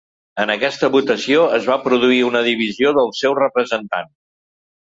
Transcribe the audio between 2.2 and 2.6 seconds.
una